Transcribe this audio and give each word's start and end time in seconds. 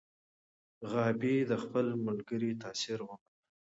غابي 0.91 1.35
د 1.49 1.51
خپل 1.63 1.85
ملګري 2.05 2.51
تاثیر 2.61 2.99
ومنه. 3.03 3.25